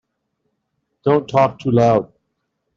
[1.03, 2.11] Don't talk too loud.